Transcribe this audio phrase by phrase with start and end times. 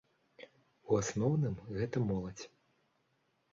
[0.89, 2.45] У асноўным гэта моладзь.